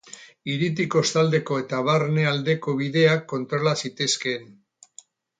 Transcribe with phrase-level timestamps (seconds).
[0.51, 4.49] Hiritik kostaldeko eta barne aldeko bideak kontrola zitezkeen.